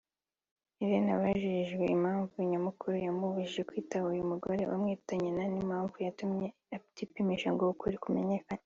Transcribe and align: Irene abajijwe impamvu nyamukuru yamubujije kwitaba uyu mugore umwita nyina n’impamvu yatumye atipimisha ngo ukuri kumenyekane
Irene 0.83 1.11
abajijwe 1.17 1.83
impamvu 1.95 2.35
nyamukuru 2.51 2.95
yamubujije 3.05 3.61
kwitaba 3.69 4.05
uyu 4.13 4.29
mugore 4.31 4.61
umwita 4.73 5.11
nyina 5.21 5.43
n’impamvu 5.51 5.95
yatumye 6.05 6.47
atipimisha 6.77 7.49
ngo 7.53 7.63
ukuri 7.73 7.97
kumenyekane 8.03 8.59